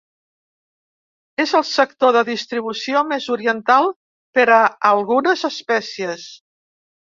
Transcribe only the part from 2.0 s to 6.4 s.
de distribució més oriental per a algunes espècies.